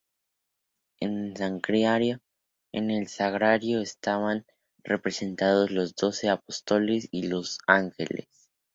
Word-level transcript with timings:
En 0.99 1.29
el 2.89 3.07
sagrario 3.07 3.81
estaban 3.83 4.47
representados 4.83 5.69
los 5.69 5.93
doce 5.93 6.27
apóstoles 6.29 7.07
y 7.11 7.27
los 7.27 7.59
ángeles. 7.67 8.25